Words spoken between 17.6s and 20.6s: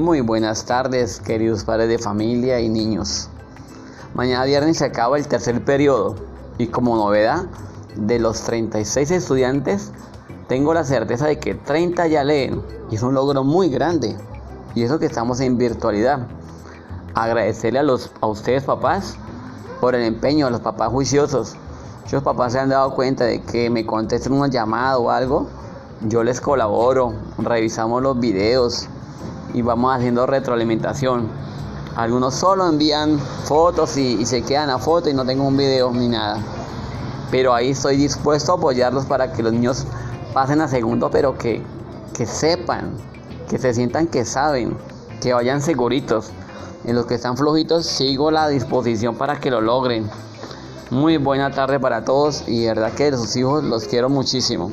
a, los, a ustedes papás por el empeño, a